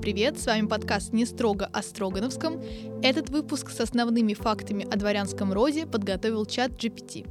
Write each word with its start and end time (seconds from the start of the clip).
привет! 0.00 0.38
С 0.38 0.46
вами 0.46 0.68
подкаст 0.68 1.12
«Не 1.12 1.26
строго 1.26 1.66
о 1.66 1.82
Строгановском». 1.82 2.62
Этот 3.02 3.30
выпуск 3.30 3.70
с 3.70 3.80
основными 3.80 4.32
фактами 4.32 4.86
о 4.88 4.96
дворянском 4.96 5.52
роде 5.52 5.86
подготовил 5.86 6.46
чат 6.46 6.70
GPT. 6.70 7.28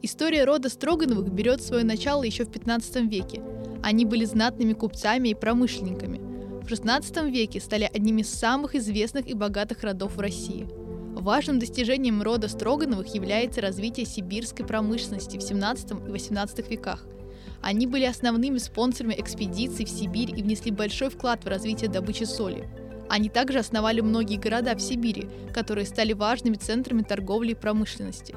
История 0.00 0.44
рода 0.44 0.70
Строгановых 0.70 1.30
берет 1.30 1.62
свое 1.62 1.84
начало 1.84 2.22
еще 2.22 2.44
в 2.44 2.50
15 2.50 3.10
веке. 3.10 3.42
Они 3.82 4.06
были 4.06 4.24
знатными 4.24 4.72
купцами 4.72 5.28
и 5.28 5.34
промышленниками. 5.34 6.18
В 6.64 6.68
16 6.68 7.24
веке 7.24 7.60
стали 7.60 7.90
одними 7.92 8.22
из 8.22 8.30
самых 8.30 8.74
известных 8.74 9.26
и 9.28 9.34
богатых 9.34 9.82
родов 9.82 10.16
в 10.16 10.20
России. 10.20 10.66
Важным 11.14 11.58
достижением 11.58 12.22
рода 12.22 12.48
Строгановых 12.48 13.14
является 13.14 13.60
развитие 13.60 14.06
сибирской 14.06 14.64
промышленности 14.64 15.36
в 15.36 15.42
17 15.42 15.90
и 15.90 16.10
18 16.10 16.70
веках– 16.70 17.06
они 17.62 17.86
были 17.86 18.04
основными 18.04 18.58
спонсорами 18.58 19.14
экспедиций 19.18 19.84
в 19.84 19.90
Сибирь 19.90 20.30
и 20.36 20.42
внесли 20.42 20.70
большой 20.70 21.10
вклад 21.10 21.44
в 21.44 21.48
развитие 21.48 21.90
добычи 21.90 22.24
соли. 22.24 22.68
Они 23.08 23.28
также 23.28 23.58
основали 23.58 24.00
многие 24.00 24.36
города 24.36 24.74
в 24.74 24.80
Сибири, 24.80 25.28
которые 25.52 25.84
стали 25.84 26.12
важными 26.12 26.54
центрами 26.54 27.02
торговли 27.02 27.52
и 27.52 27.54
промышленности. 27.54 28.34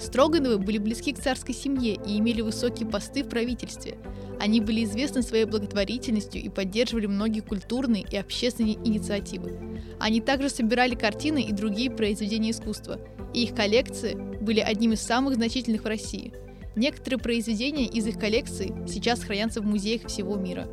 Строгановы 0.00 0.58
были 0.58 0.78
близки 0.78 1.12
к 1.12 1.20
царской 1.20 1.54
семье 1.54 1.94
и 1.94 2.18
имели 2.18 2.40
высокие 2.40 2.88
посты 2.88 3.22
в 3.22 3.28
правительстве. 3.28 3.96
Они 4.40 4.60
были 4.60 4.82
известны 4.84 5.22
своей 5.22 5.44
благотворительностью 5.44 6.42
и 6.42 6.48
поддерживали 6.48 7.06
многие 7.06 7.40
культурные 7.40 8.04
и 8.10 8.16
общественные 8.16 8.74
инициативы. 8.74 9.56
Они 10.00 10.20
также 10.20 10.50
собирали 10.50 10.96
картины 10.96 11.42
и 11.42 11.52
другие 11.52 11.90
произведения 11.90 12.50
искусства, 12.50 12.98
и 13.32 13.44
их 13.44 13.54
коллекции 13.54 14.14
были 14.40 14.58
одним 14.58 14.94
из 14.94 15.00
самых 15.00 15.34
значительных 15.34 15.84
в 15.84 15.86
России– 15.86 16.32
Некоторые 16.76 17.20
произведения 17.20 17.86
из 17.86 18.06
их 18.06 18.18
коллекции 18.18 18.74
сейчас 18.88 19.20
хранятся 19.20 19.60
в 19.60 19.64
музеях 19.64 20.06
всего 20.06 20.36
мира. 20.36 20.66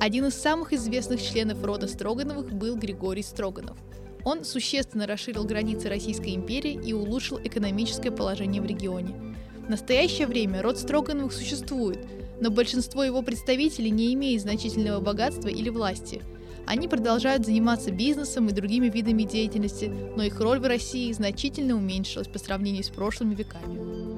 Один 0.00 0.26
из 0.26 0.34
самых 0.34 0.72
известных 0.72 1.20
членов 1.20 1.62
рода 1.64 1.88
Строгановых 1.88 2.52
был 2.52 2.76
Григорий 2.76 3.22
Строганов. 3.22 3.76
Он 4.24 4.44
существенно 4.44 5.06
расширил 5.06 5.44
границы 5.44 5.88
Российской 5.88 6.34
империи 6.34 6.78
и 6.84 6.92
улучшил 6.92 7.40
экономическое 7.42 8.12
положение 8.12 8.62
в 8.62 8.66
регионе. 8.66 9.36
В 9.66 9.70
настоящее 9.70 10.28
время 10.28 10.62
род 10.62 10.78
Строгановых 10.78 11.32
существует, 11.32 11.98
но 12.40 12.50
большинство 12.50 13.02
его 13.02 13.22
представителей 13.22 13.90
не 13.90 14.14
имеет 14.14 14.42
значительного 14.42 15.00
богатства 15.00 15.48
или 15.48 15.68
власти. 15.68 16.22
Они 16.64 16.86
продолжают 16.86 17.44
заниматься 17.44 17.90
бизнесом 17.90 18.48
и 18.48 18.52
другими 18.52 18.88
видами 18.88 19.24
деятельности, 19.24 19.86
но 20.16 20.22
их 20.22 20.38
роль 20.38 20.60
в 20.60 20.66
России 20.66 21.10
значительно 21.12 21.74
уменьшилась 21.74 22.28
по 22.28 22.38
сравнению 22.38 22.84
с 22.84 22.88
прошлыми 22.88 23.34
веками. 23.34 24.17